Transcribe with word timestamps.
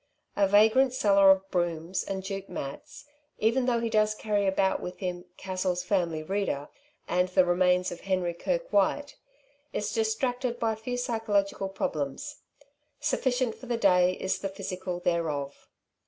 A 0.35 0.47
vagrant 0.47 0.93
seller 0.93 1.29
of 1.29 1.47
brooms 1.51 2.03
and 2.03 2.23
jute 2.23 2.49
mats, 2.49 3.05
even 3.37 3.67
though 3.67 3.79
he 3.79 3.87
does 3.91 4.15
carry 4.15 4.47
about 4.47 4.81
with 4.81 4.97
him 4.97 5.25
"Cassell's 5.37 5.83
Family 5.83 6.23
Reader" 6.23 6.69
and 7.07 7.29
"The 7.29 7.45
Remains 7.45 7.91
of 7.91 7.99
Henry 8.01 8.33
Kirke 8.33 8.71
White," 8.73 9.17
is 9.73 9.93
distracted 9.93 10.57
by 10.57 10.73
few 10.73 10.97
psychological 10.97 11.69
problems. 11.69 12.37
Sufficient 12.99 13.53
for 13.53 13.67
the 13.67 13.77
day 13.77 14.13
is 14.13 14.39
the 14.39 14.49
physical 14.49 14.99
thereof. 14.99 15.67